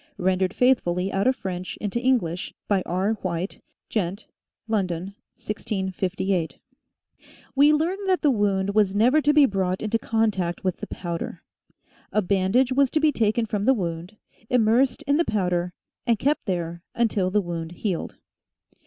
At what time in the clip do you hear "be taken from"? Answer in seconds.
12.99-13.65